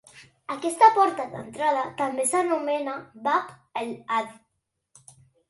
Aquesta 0.51 0.87
porta 0.95 1.25
d'entrada 1.33 1.83
també 1.99 2.25
s'anomena 2.31 2.97
"Bab 3.29 3.53
el'Adb". 3.83 5.15